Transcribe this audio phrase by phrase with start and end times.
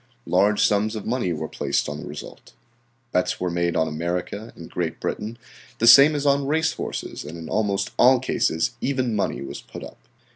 [0.25, 2.53] Large sums of money were placed on the result.
[3.11, 5.37] Bets were made on America and Great Britain,
[5.77, 9.83] the same as on race horses, and in almost all cases even money was put
[9.83, 9.99] up.